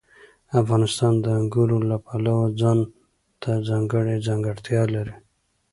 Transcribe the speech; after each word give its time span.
افغانستان 0.61 1.13
د 1.23 1.25
انګورو 1.39 1.77
له 1.89 1.97
پلوه 2.05 2.43
ځانته 2.61 3.51
ځانګړې 3.67 4.15
ځانګړتیا 4.27 4.81
لري. 4.93 5.15